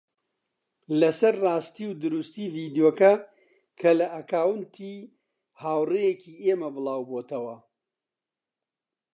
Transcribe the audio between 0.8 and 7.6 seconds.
لەسەر ڕاستی و دروستی ڤیدیۆکە کە لە ئەکاونتی هاوڕێیەکی ئێمە بڵاوبووەتەوە